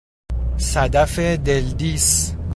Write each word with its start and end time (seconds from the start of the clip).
صدف 0.57 1.19
دلدیس 1.19 2.33